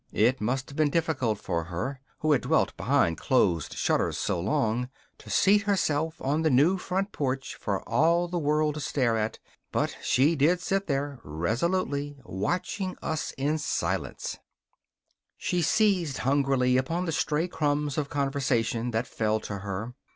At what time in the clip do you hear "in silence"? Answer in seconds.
13.37-14.39